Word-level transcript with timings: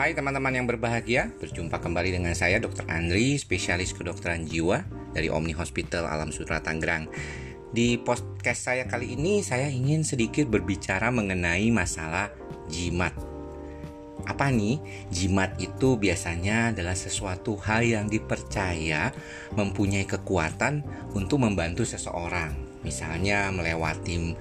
Hai 0.00 0.16
teman-teman 0.16 0.56
yang 0.56 0.64
berbahagia, 0.64 1.28
berjumpa 1.44 1.76
kembali 1.76 2.16
dengan 2.16 2.32
saya 2.32 2.56
Dr. 2.56 2.88
Andri, 2.88 3.36
spesialis 3.36 3.92
kedokteran 3.92 4.48
jiwa 4.48 4.80
dari 5.12 5.28
Omni 5.28 5.52
Hospital 5.52 6.08
Alam 6.08 6.32
Sutra 6.32 6.56
Tangerang. 6.56 7.04
Di 7.68 8.00
podcast 8.00 8.64
saya 8.64 8.88
kali 8.88 9.12
ini 9.12 9.44
saya 9.44 9.68
ingin 9.68 10.00
sedikit 10.00 10.48
berbicara 10.48 11.12
mengenai 11.12 11.68
masalah 11.68 12.32
jimat. 12.72 13.12
Apa 14.24 14.48
nih? 14.48 14.80
Jimat 15.12 15.60
itu 15.60 16.00
biasanya 16.00 16.72
adalah 16.72 16.96
sesuatu 16.96 17.60
hal 17.60 17.84
yang 17.84 18.08
dipercaya 18.08 19.12
mempunyai 19.52 20.08
kekuatan 20.08 20.80
untuk 21.12 21.44
membantu 21.44 21.84
seseorang. 21.84 22.56
Misalnya 22.80 23.52
melewati 23.52 24.32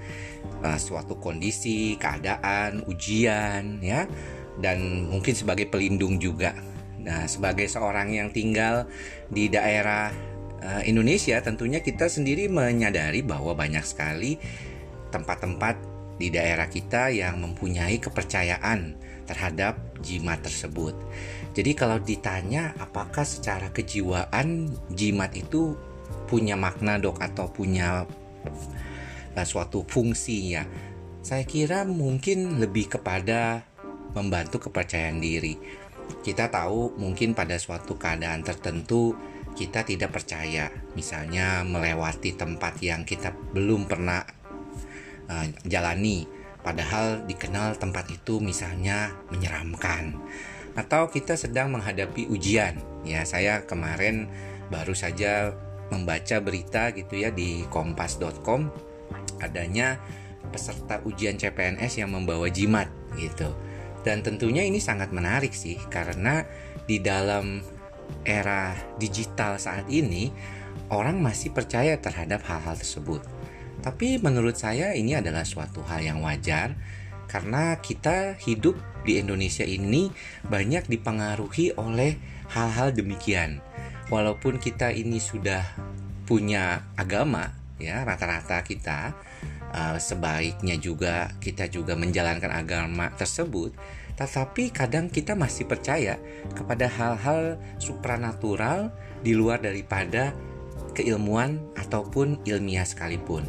uh, 0.64 0.80
suatu 0.80 1.20
kondisi, 1.20 2.00
keadaan, 2.00 2.88
ujian, 2.88 3.84
ya 3.84 4.08
dan 4.60 5.08
mungkin 5.08 5.34
sebagai 5.34 5.72
pelindung 5.72 6.20
juga. 6.20 6.56
Nah, 7.00 7.26
sebagai 7.26 7.66
seorang 7.72 8.12
yang 8.12 8.30
tinggal 8.30 8.86
di 9.32 9.48
daerah 9.48 10.12
uh, 10.60 10.84
Indonesia, 10.84 11.40
tentunya 11.40 11.80
kita 11.80 12.12
sendiri 12.12 12.52
menyadari 12.52 13.24
bahwa 13.24 13.56
banyak 13.56 13.82
sekali 13.88 14.36
tempat-tempat 15.10 15.80
di 16.20 16.28
daerah 16.28 16.68
kita 16.68 17.10
yang 17.10 17.40
mempunyai 17.40 17.98
kepercayaan 18.04 19.00
terhadap 19.24 19.80
jimat 20.04 20.44
tersebut. 20.44 20.92
Jadi 21.56 21.72
kalau 21.74 21.98
ditanya 22.04 22.76
apakah 22.78 23.24
secara 23.24 23.72
kejiwaan 23.72 24.68
jimat 24.92 25.32
itu 25.34 25.80
punya 26.28 26.60
makna 26.60 27.00
dok 27.00 27.24
atau 27.24 27.48
punya 27.48 28.04
uh, 29.34 29.46
suatu 29.48 29.88
fungsi 29.88 30.60
ya, 30.60 30.68
saya 31.24 31.48
kira 31.48 31.88
mungkin 31.88 32.60
lebih 32.60 33.00
kepada 33.00 33.69
membantu 34.14 34.70
kepercayaan 34.70 35.22
diri. 35.22 35.58
Kita 36.26 36.50
tahu 36.50 36.98
mungkin 36.98 37.38
pada 37.38 37.56
suatu 37.62 37.96
keadaan 37.96 38.42
tertentu 38.42 39.14
kita 39.54 39.84
tidak 39.84 40.16
percaya, 40.16 40.72
misalnya 40.96 41.68
melewati 41.68 42.34
tempat 42.38 42.80
yang 42.80 43.04
kita 43.04 43.36
belum 43.52 43.92
pernah 43.92 44.24
uh, 45.28 45.48
jalani, 45.68 46.24
padahal 46.64 47.28
dikenal 47.28 47.76
tempat 47.76 48.08
itu 48.08 48.40
misalnya 48.40 49.12
menyeramkan, 49.28 50.16
atau 50.80 51.12
kita 51.12 51.36
sedang 51.36 51.76
menghadapi 51.76 52.32
ujian. 52.32 52.80
Ya, 53.04 53.28
saya 53.28 53.68
kemarin 53.68 54.32
baru 54.72 54.96
saja 54.96 55.52
membaca 55.90 56.38
berita 56.40 56.94
gitu 56.94 57.18
ya 57.18 57.34
di 57.34 57.66
kompas.com 57.68 58.70
adanya 59.42 59.98
peserta 60.54 61.02
ujian 61.06 61.36
CPNS 61.36 62.00
yang 62.00 62.14
membawa 62.14 62.48
jimat 62.48 62.88
gitu. 63.18 63.50
Dan 64.02 64.24
tentunya 64.24 64.64
ini 64.64 64.80
sangat 64.80 65.12
menarik 65.12 65.52
sih 65.52 65.76
karena 65.92 66.48
di 66.88 67.04
dalam 67.04 67.60
era 68.26 68.74
digital 68.98 69.62
saat 69.62 69.86
ini 69.92 70.32
orang 70.90 71.22
masih 71.22 71.54
percaya 71.54 72.00
terhadap 72.02 72.42
hal-hal 72.48 72.76
tersebut. 72.78 73.22
Tapi 73.80 74.20
menurut 74.20 74.60
saya 74.60 74.92
ini 74.98 75.16
adalah 75.16 75.48
suatu 75.48 75.80
hal 75.88 76.04
yang 76.04 76.20
wajar 76.26 76.76
karena 77.30 77.78
kita 77.80 78.36
hidup 78.42 78.76
di 79.06 79.22
Indonesia 79.22 79.64
ini 79.64 80.12
banyak 80.50 80.90
dipengaruhi 80.90 81.78
oleh 81.78 82.18
hal-hal 82.52 82.92
demikian. 82.92 83.62
Walaupun 84.10 84.58
kita 84.58 84.90
ini 84.90 85.22
sudah 85.22 85.62
punya 86.26 86.86
agama 86.98 87.54
ya 87.80 88.04
rata-rata 88.04 88.62
kita 88.62 89.16
uh, 89.74 89.98
sebaiknya 89.98 90.76
juga 90.78 91.34
kita 91.42 91.70
juga 91.70 91.94
menjalankan 91.94 92.50
agama 92.50 93.12
tersebut, 93.16 93.74
tetapi 94.20 94.74
kadang 94.74 95.08
kita 95.08 95.34
masih 95.38 95.66
percaya 95.70 96.20
kepada 96.54 96.90
hal-hal 96.90 97.56
supranatural 97.80 98.92
di 99.24 99.36
luar 99.36 99.62
daripada 99.64 100.36
keilmuan 100.94 101.62
ataupun 101.78 102.44
ilmiah 102.44 102.86
sekalipun. 102.86 103.48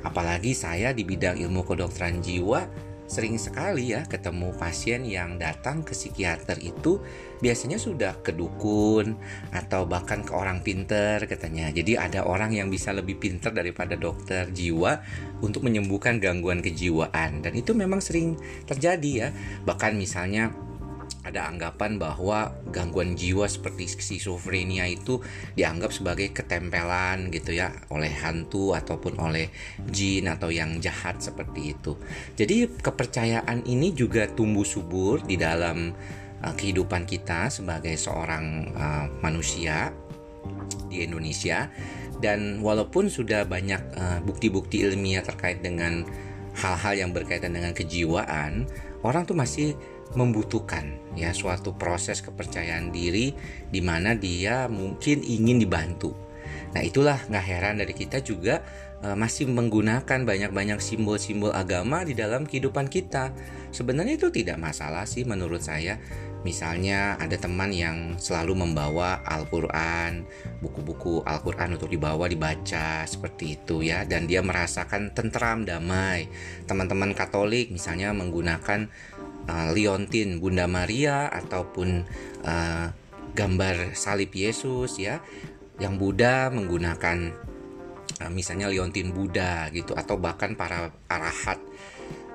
Apalagi 0.00 0.56
saya 0.56 0.96
di 0.96 1.04
bidang 1.04 1.36
ilmu 1.36 1.64
kedokteran 1.64 2.24
jiwa 2.24 2.64
sering 3.10 3.34
sekali 3.42 3.90
ya 3.90 4.06
ketemu 4.06 4.54
pasien 4.54 5.02
yang 5.02 5.34
datang 5.34 5.82
ke 5.82 5.98
psikiater 5.98 6.62
itu 6.62 7.02
biasanya 7.42 7.74
sudah 7.74 8.22
ke 8.22 8.30
dukun 8.30 9.18
atau 9.50 9.82
bahkan 9.82 10.22
ke 10.22 10.30
orang 10.30 10.62
pinter 10.62 11.18
katanya. 11.26 11.74
Jadi 11.74 11.98
ada 11.98 12.22
orang 12.22 12.54
yang 12.54 12.70
bisa 12.70 12.94
lebih 12.94 13.18
pinter 13.18 13.50
daripada 13.50 13.98
dokter 13.98 14.46
jiwa 14.54 15.02
untuk 15.42 15.66
menyembuhkan 15.66 16.22
gangguan 16.22 16.62
kejiwaan 16.62 17.42
dan 17.42 17.52
itu 17.58 17.74
memang 17.74 17.98
sering 17.98 18.38
terjadi 18.70 19.10
ya. 19.10 19.28
Bahkan 19.66 19.98
misalnya 19.98 20.54
ada 21.30 21.46
anggapan 21.46 21.96
bahwa 21.96 22.50
gangguan 22.74 23.14
jiwa 23.14 23.46
seperti 23.46 23.86
skizofrenia 23.86 24.90
itu 24.90 25.22
dianggap 25.54 25.94
sebagai 25.94 26.34
ketempelan 26.34 27.30
gitu 27.30 27.54
ya 27.54 27.70
oleh 27.94 28.10
hantu 28.10 28.74
ataupun 28.74 29.16
oleh 29.22 29.48
jin 29.88 30.26
atau 30.26 30.50
yang 30.50 30.82
jahat 30.82 31.22
seperti 31.22 31.78
itu. 31.78 31.94
Jadi 32.34 32.66
kepercayaan 32.68 33.64
ini 33.64 33.94
juga 33.94 34.26
tumbuh 34.26 34.66
subur 34.66 35.22
di 35.22 35.38
dalam 35.38 35.94
uh, 36.42 36.54
kehidupan 36.54 37.06
kita 37.06 37.48
sebagai 37.48 37.94
seorang 37.94 38.44
uh, 38.74 39.06
manusia 39.22 39.94
di 40.90 41.06
Indonesia 41.06 41.70
dan 42.20 42.60
walaupun 42.60 43.08
sudah 43.08 43.48
banyak 43.48 43.80
uh, 43.96 44.18
bukti-bukti 44.26 44.84
uh, 44.84 44.92
ilmiah 44.92 45.24
terkait 45.24 45.64
dengan 45.64 46.04
hal-hal 46.60 46.94
yang 47.06 47.10
berkaitan 47.14 47.54
dengan 47.54 47.72
kejiwaan, 47.72 48.66
orang 49.06 49.24
tuh 49.24 49.36
masih 49.36 49.76
membutuhkan 50.18 50.98
ya 51.14 51.30
suatu 51.30 51.78
proses 51.78 52.18
kepercayaan 52.18 52.90
diri 52.90 53.30
di 53.70 53.78
mana 53.78 54.18
dia 54.18 54.66
mungkin 54.66 55.22
ingin 55.22 55.62
dibantu. 55.62 56.10
Nah 56.74 56.82
itulah 56.82 57.18
nggak 57.30 57.46
heran 57.46 57.78
dari 57.78 57.94
kita 57.94 58.22
juga 58.22 58.62
masih 59.00 59.48
menggunakan 59.48 60.28
banyak-banyak 60.28 60.76
simbol-simbol 60.76 61.56
agama 61.56 62.04
di 62.04 62.12
dalam 62.12 62.44
kehidupan 62.44 62.92
kita. 62.92 63.32
Sebenarnya 63.72 64.20
itu 64.20 64.28
tidak 64.28 64.60
masalah 64.60 65.08
sih 65.08 65.24
menurut 65.24 65.64
saya. 65.64 65.96
Misalnya 66.40 67.20
ada 67.20 67.36
teman 67.36 67.68
yang 67.68 68.16
selalu 68.16 68.64
membawa 68.64 69.20
Al-Quran, 69.28 70.24
buku-buku 70.64 71.20
Al-Quran 71.20 71.76
untuk 71.76 71.92
dibawa 71.92 72.24
dibaca 72.32 73.04
seperti 73.04 73.60
itu 73.60 73.84
ya 73.84 74.08
Dan 74.08 74.24
dia 74.24 74.40
merasakan 74.40 75.12
tentram, 75.12 75.68
damai 75.68 76.32
Teman-teman 76.64 77.12
Katolik 77.12 77.68
misalnya 77.68 78.16
menggunakan 78.16 78.88
uh, 79.52 79.68
liontin 79.76 80.40
Bunda 80.40 80.64
Maria 80.64 81.28
ataupun 81.28 82.08
uh, 82.48 82.88
gambar 83.36 83.92
salib 83.92 84.32
Yesus 84.32 84.96
ya 84.96 85.20
yang 85.80 85.96
Buddha 85.96 86.52
menggunakan 86.52 87.32
uh, 88.20 88.30
misalnya 88.30 88.68
liontin 88.68 89.10
Buddha 89.10 89.72
gitu 89.72 89.96
atau 89.96 90.20
bahkan 90.20 90.54
para 90.54 90.92
arahat 91.08 91.58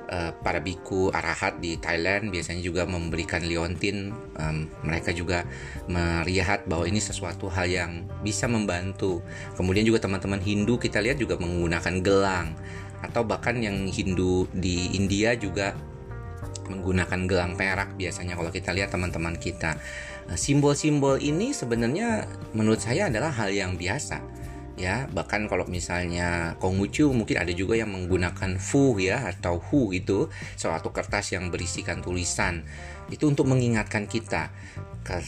uh, 0.10 0.32
para 0.42 0.62
biku 0.62 1.10
arahat 1.10 1.58
di 1.62 1.78
Thailand 1.78 2.30
biasanya 2.30 2.62
juga 2.62 2.86
memberikan 2.86 3.42
liontin. 3.46 4.14
Um, 4.38 4.70
mereka 4.86 5.14
juga 5.14 5.46
melihat 5.90 6.66
bahwa 6.70 6.86
ini 6.86 7.02
sesuatu 7.02 7.50
hal 7.50 7.70
yang 7.70 7.92
bisa 8.22 8.46
membantu. 8.50 9.22
Kemudian 9.58 9.86
juga 9.86 10.06
teman-teman 10.06 10.42
Hindu 10.42 10.78
kita 10.78 11.02
lihat 11.02 11.18
juga 11.18 11.38
menggunakan 11.40 11.96
gelang. 12.02 12.54
Atau 13.02 13.28
bahkan 13.28 13.58
yang 13.62 13.86
Hindu 13.90 14.50
di 14.56 14.98
India 14.98 15.38
juga 15.38 15.78
menggunakan 16.66 17.30
gelang 17.30 17.54
perak 17.54 17.94
biasanya 17.94 18.34
kalau 18.34 18.50
kita 18.50 18.74
lihat 18.74 18.90
teman-teman 18.90 19.38
kita. 19.38 19.78
Nah, 20.26 20.34
simbol-simbol 20.34 21.22
ini 21.22 21.54
sebenarnya 21.54 22.26
menurut 22.58 22.82
saya 22.82 23.14
adalah 23.14 23.30
hal 23.30 23.54
yang 23.54 23.78
biasa 23.78 24.18
ya 24.76 25.08
bahkan 25.12 25.48
kalau 25.48 25.64
misalnya 25.68 26.60
Konghucu 26.60 27.12
mungkin 27.16 27.40
ada 27.40 27.52
juga 27.56 27.80
yang 27.80 27.96
menggunakan 27.96 28.60
fu 28.60 29.00
ya 29.00 29.24
atau 29.32 29.60
hu 29.60 29.96
itu 29.96 30.28
suatu 30.60 30.92
kertas 30.92 31.32
yang 31.32 31.50
berisikan 31.50 32.04
tulisan. 32.04 32.68
Itu 33.08 33.32
untuk 33.32 33.48
mengingatkan 33.48 34.10
kita 34.10 34.52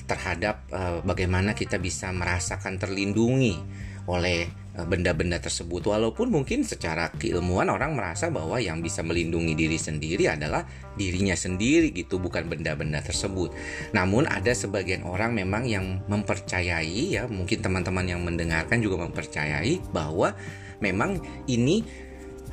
terhadap 0.09 0.65
uh, 0.73 1.05
bagaimana 1.05 1.53
kita 1.53 1.77
bisa 1.77 2.09
merasakan 2.09 2.81
terlindungi 2.81 3.61
oleh 4.07 4.47
Eh, 4.77 4.85
benda-benda 4.85 5.41
tersebut. 5.41 5.89
Walaupun 5.89 6.29
mungkin 6.29 6.61
secara 6.61 7.09
keilmuan 7.17 7.65
orang 7.65 7.97
merasa 7.97 8.29
bahwa 8.29 8.61
yang 8.61 8.77
bisa 8.77 9.01
melindungi 9.01 9.57
diri 9.57 9.73
sendiri 9.73 10.29
adalah 10.29 10.69
dirinya 10.93 11.33
sendiri 11.33 11.89
gitu 11.89 12.21
bukan 12.21 12.45
benda-benda 12.45 13.01
tersebut. 13.01 13.57
Namun 13.97 14.29
ada 14.29 14.53
sebagian 14.53 15.01
orang 15.01 15.33
memang 15.33 15.65
yang 15.65 16.05
mempercayai 16.05 17.17
ya 17.17 17.25
mungkin 17.25 17.57
teman-teman 17.57 18.05
yang 18.05 18.21
mendengarkan 18.21 18.77
juga 18.77 19.01
mempercayai 19.09 19.81
bahwa 19.89 20.37
memang 20.77 21.25
ini 21.49 21.81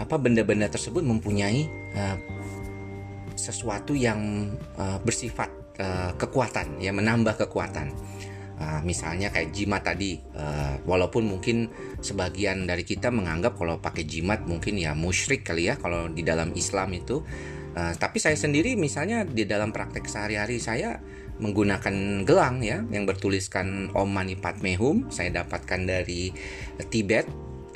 apa 0.01 0.17
benda-benda 0.17 0.73
tersebut 0.73 1.05
mempunyai 1.05 1.69
uh, 1.93 2.17
sesuatu 3.37 3.93
yang 3.93 4.49
uh, 4.81 4.97
bersifat 5.05 5.53
uh, 5.77 6.17
kekuatan 6.17 6.81
ya 6.81 6.89
menambah 6.89 7.37
kekuatan 7.37 7.93
Uh, 8.55 8.79
misalnya 8.87 9.35
kayak 9.35 9.51
jimat 9.51 9.83
tadi, 9.83 10.23
uh, 10.39 10.79
walaupun 10.87 11.27
mungkin 11.27 11.67
sebagian 11.99 12.71
dari 12.71 12.87
kita 12.87 13.11
menganggap 13.11 13.59
kalau 13.59 13.83
pakai 13.83 14.07
jimat 14.07 14.47
mungkin 14.47 14.79
ya 14.79 14.95
musyrik 14.95 15.43
kali 15.43 15.67
ya 15.67 15.75
kalau 15.75 16.07
di 16.07 16.23
dalam 16.23 16.55
Islam 16.55 16.95
itu. 16.95 17.27
Uh, 17.75 17.91
tapi 17.99 18.23
saya 18.23 18.39
sendiri 18.39 18.79
misalnya 18.79 19.27
di 19.27 19.43
dalam 19.43 19.75
praktek 19.75 20.07
sehari-hari 20.07 20.63
saya 20.63 21.03
menggunakan 21.43 22.23
gelang 22.23 22.63
ya 22.63 22.87
yang 22.95 23.03
bertuliskan 23.11 23.91
Om 23.91 24.07
Mani 24.07 24.39
Padme 24.39 24.79
Hum. 24.79 25.11
Saya 25.11 25.43
dapatkan 25.43 25.83
dari 25.83 26.31
Tibet 26.87 27.27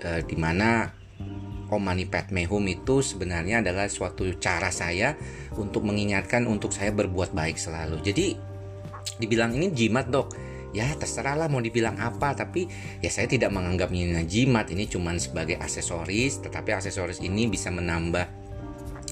uh, 0.07 0.23
di 0.23 0.39
mana 0.39 0.95
Om 1.69 1.83
Mani 1.83 2.07
Padme 2.07 2.47
Hum 2.47 2.65
itu 2.71 3.03
sebenarnya 3.03 3.61
adalah 3.61 3.91
suatu 3.91 4.25
cara 4.39 4.71
saya 4.71 5.19
untuk 5.59 5.85
mengingatkan 5.85 6.47
untuk 6.47 6.71
saya 6.71 6.95
berbuat 6.95 7.35
baik 7.35 7.59
selalu. 7.59 7.99
Jadi 8.01 8.39
dibilang 9.19 9.53
ini 9.53 9.75
jimat 9.75 10.07
dok 10.09 10.33
ya 10.76 10.85
terserah 10.97 11.35
lah 11.35 11.49
mau 11.49 11.65
dibilang 11.65 11.97
apa 11.97 12.37
tapi 12.37 12.69
ya 13.00 13.09
saya 13.09 13.25
tidak 13.25 13.49
menganggap 13.53 13.88
ini 13.88 14.20
jimat 14.29 14.69
ini 14.69 14.85
cuma 14.85 15.17
sebagai 15.17 15.56
aksesoris 15.56 16.44
tetapi 16.44 16.76
aksesoris 16.76 17.25
ini 17.25 17.49
bisa 17.49 17.73
menambah 17.73 18.49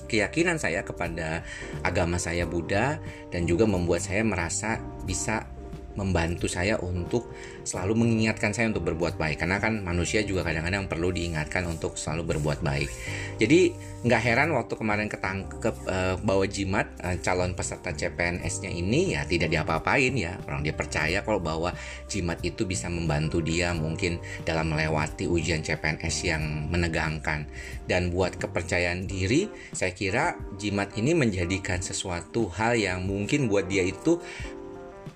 keyakinan 0.06 0.60
saya 0.60 0.86
kepada 0.86 1.42
agama 1.82 2.20
saya 2.20 2.46
Buddha 2.46 3.02
dan 3.34 3.48
juga 3.48 3.66
membuat 3.66 4.06
saya 4.06 4.22
merasa 4.22 4.78
bisa 5.02 5.55
membantu 5.96 6.46
saya 6.46 6.78
untuk 6.78 7.32
selalu 7.66 8.06
mengingatkan 8.06 8.54
saya 8.54 8.70
untuk 8.70 8.86
berbuat 8.86 9.18
baik. 9.18 9.42
Karena 9.42 9.58
kan 9.58 9.82
manusia 9.82 10.22
juga 10.22 10.46
kadang-kadang 10.46 10.86
perlu 10.86 11.10
diingatkan 11.10 11.66
untuk 11.66 11.98
selalu 11.98 12.36
berbuat 12.36 12.62
baik. 12.62 12.88
Jadi 13.42 13.74
nggak 14.06 14.22
heran 14.22 14.54
waktu 14.54 14.78
kemarin 14.78 15.10
ketangkep 15.10 15.76
uh, 15.90 16.14
bawa 16.22 16.46
jimat 16.46 16.86
uh, 17.02 17.18
calon 17.18 17.58
peserta 17.58 17.90
CPNS-nya 17.90 18.70
ini 18.70 19.18
ya 19.18 19.26
tidak 19.26 19.50
diapa-apain 19.50 20.14
ya. 20.14 20.38
Orang 20.46 20.62
dia 20.62 20.76
percaya 20.76 21.26
kalau 21.26 21.42
bahwa 21.42 21.74
jimat 22.06 22.38
itu 22.46 22.68
bisa 22.68 22.86
membantu 22.86 23.42
dia 23.42 23.74
mungkin 23.74 24.22
dalam 24.46 24.70
melewati 24.70 25.26
ujian 25.26 25.66
CPNS 25.66 26.16
yang 26.22 26.70
menegangkan. 26.70 27.50
Dan 27.90 28.14
buat 28.14 28.38
kepercayaan 28.38 29.10
diri 29.10 29.50
saya 29.74 29.90
kira 29.90 30.38
jimat 30.54 30.94
ini 30.94 31.16
menjadikan 31.16 31.82
sesuatu 31.82 32.46
hal 32.54 32.78
yang 32.78 33.02
mungkin 33.02 33.50
buat 33.50 33.66
dia 33.66 33.82
itu 33.82 34.22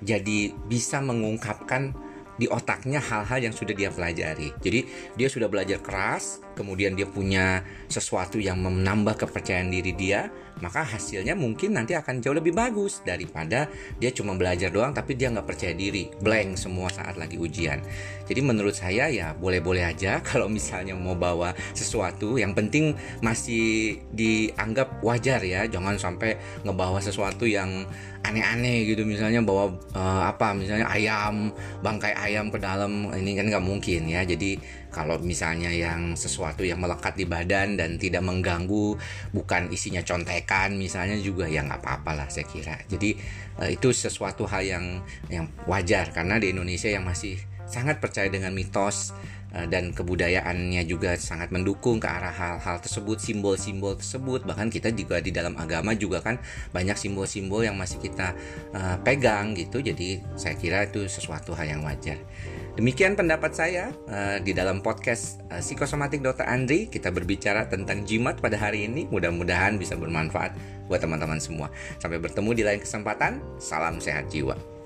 jadi 0.00 0.52
bisa 0.68 0.98
mengungkapkan 1.04 1.92
di 2.40 2.48
otaknya 2.48 3.04
hal-hal 3.04 3.52
yang 3.52 3.52
sudah 3.52 3.76
dia 3.76 3.92
pelajari. 3.92 4.48
Jadi 4.64 4.88
dia 5.12 5.28
sudah 5.28 5.52
belajar 5.52 5.76
keras, 5.84 6.40
kemudian 6.60 6.92
dia 6.92 7.08
punya 7.08 7.64
sesuatu 7.88 8.36
yang 8.36 8.60
menambah 8.60 9.16
kepercayaan 9.24 9.72
diri 9.72 9.96
dia, 9.96 10.28
maka 10.60 10.84
hasilnya 10.84 11.32
mungkin 11.32 11.72
nanti 11.72 11.96
akan 11.96 12.20
jauh 12.20 12.36
lebih 12.36 12.52
bagus 12.52 13.00
daripada 13.00 13.64
dia 13.96 14.12
cuma 14.12 14.36
belajar 14.36 14.68
doang 14.68 14.92
tapi 14.92 15.16
dia 15.16 15.32
nggak 15.32 15.48
percaya 15.48 15.72
diri, 15.72 16.12
blank 16.20 16.60
semua 16.60 16.92
saat 16.92 17.16
lagi 17.16 17.40
ujian. 17.40 17.80
Jadi 18.28 18.40
menurut 18.44 18.76
saya 18.76 19.08
ya 19.08 19.32
boleh-boleh 19.32 19.88
aja 19.88 20.20
kalau 20.28 20.52
misalnya 20.52 20.92
mau 20.92 21.16
bawa 21.16 21.56
sesuatu, 21.72 22.36
yang 22.36 22.52
penting 22.52 22.92
masih 23.24 23.96
dianggap 24.12 25.00
wajar 25.00 25.40
ya, 25.40 25.64
jangan 25.64 25.96
sampai 25.96 26.36
ngebawa 26.62 27.00
sesuatu 27.00 27.48
yang 27.48 27.88
aneh-aneh 28.20 28.84
gitu. 28.84 29.08
Misalnya 29.08 29.40
bawa 29.40 29.72
uh, 29.96 30.22
apa 30.28 30.52
misalnya 30.52 30.86
ayam 30.92 31.50
bangkai 31.80 32.12
ayam 32.12 32.52
ke 32.52 32.60
dalam 32.60 33.08
ini 33.16 33.32
kan 33.32 33.48
nggak 33.48 33.64
mungkin 33.64 34.04
ya. 34.12 34.20
Jadi 34.28 34.60
kalau 34.90 35.16
misalnya 35.22 35.70
yang 35.70 36.18
sesuatu 36.18 36.66
yang 36.66 36.82
melekat 36.82 37.16
di 37.16 37.24
badan 37.24 37.78
dan 37.78 37.96
tidak 37.96 38.20
mengganggu 38.20 38.98
bukan 39.32 39.70
isinya 39.70 40.02
contekan 40.02 40.76
misalnya 40.76 41.16
juga 41.18 41.46
ya 41.46 41.62
nggak 41.64 41.80
apa-apa 41.80 42.12
lah 42.24 42.28
saya 42.28 42.46
kira 42.46 42.76
jadi 42.90 43.16
uh, 43.62 43.70
itu 43.70 43.94
sesuatu 43.94 44.44
hal 44.50 44.62
yang 44.66 44.86
yang 45.30 45.46
wajar 45.70 46.10
karena 46.10 46.36
di 46.36 46.52
Indonesia 46.52 46.90
yang 46.90 47.06
masih 47.06 47.38
sangat 47.70 48.02
percaya 48.02 48.26
dengan 48.26 48.50
mitos 48.50 49.14
Eh, 49.50 49.66
dan 49.66 49.90
kebudayaannya 49.90 50.86
juga 50.86 51.18
sangat 51.18 51.50
mendukung 51.50 51.98
ke 51.98 52.06
arah 52.06 52.30
hal-hal 52.30 52.78
tersebut, 52.78 53.18
simbol-simbol 53.18 53.98
tersebut. 53.98 54.46
Bahkan 54.46 54.70
kita 54.70 54.94
juga 54.94 55.18
di 55.18 55.34
dalam 55.34 55.58
agama 55.58 55.90
juga 55.98 56.22
kan 56.22 56.38
banyak 56.70 56.94
simbol-simbol 56.94 57.66
yang 57.66 57.74
masih 57.74 57.98
kita 57.98 58.30
uh, 58.70 58.96
pegang 59.02 59.58
gitu. 59.58 59.82
Jadi 59.82 60.22
saya 60.38 60.54
kira 60.54 60.86
itu 60.86 61.02
sesuatu 61.10 61.50
hal 61.58 61.66
yang 61.66 61.82
wajar. 61.82 62.22
Demikian 62.80 63.12
pendapat 63.12 63.52
saya 63.52 63.92
uh, 64.08 64.40
di 64.40 64.56
dalam 64.56 64.80
podcast 64.80 65.44
uh, 65.52 65.60
Psikosomatik 65.60 66.24
Dr. 66.24 66.48
Andri. 66.48 66.88
Kita 66.88 67.12
berbicara 67.12 67.68
tentang 67.68 68.08
jimat 68.08 68.40
pada 68.40 68.56
hari 68.56 68.88
ini. 68.88 69.04
Mudah-mudahan 69.04 69.76
bisa 69.76 70.00
bermanfaat 70.00 70.56
buat 70.88 70.96
teman-teman 70.96 71.36
semua. 71.36 71.68
Sampai 72.00 72.16
bertemu 72.16 72.56
di 72.56 72.64
lain 72.64 72.80
kesempatan. 72.80 73.44
Salam 73.60 74.00
sehat 74.00 74.32
jiwa. 74.32 74.79